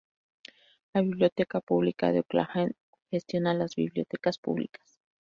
[0.95, 2.73] La Biblioteca Pública de Oakland
[3.11, 4.99] gestiona las bibliotecas públicas.